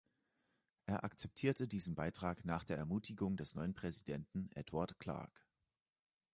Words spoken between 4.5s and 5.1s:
Edward